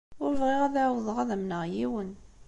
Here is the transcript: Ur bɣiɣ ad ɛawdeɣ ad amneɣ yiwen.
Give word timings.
Ur 0.23 0.31
bɣiɣ 0.39 0.61
ad 0.63 0.75
ɛawdeɣ 0.83 1.17
ad 1.23 1.29
amneɣ 1.35 1.63
yiwen. 1.73 2.11